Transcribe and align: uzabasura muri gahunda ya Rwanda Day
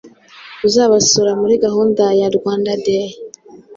uzabasura 0.67 1.31
muri 1.41 1.55
gahunda 1.65 2.03
ya 2.19 2.27
Rwanda 2.37 2.71
Day 2.85 3.09